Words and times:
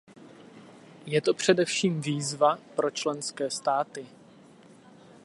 Je 1.05 1.21
to 1.21 1.33
především 1.33 2.01
výzva 2.01 2.57
pro 2.75 2.91
členské 2.91 3.49
státy. 3.49 4.05